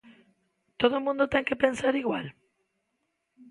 Todo 0.79 0.95
o 0.97 1.03
mundo 1.05 1.31
ten 1.33 1.47
que 1.47 1.61
pensar 1.63 1.93
igual? 2.03 2.25